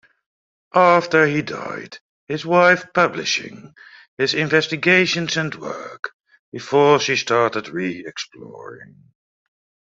[0.73, 3.75] After he died his wife publishing
[4.17, 6.13] his investigations and work,
[6.51, 8.95] before she started re-exploring.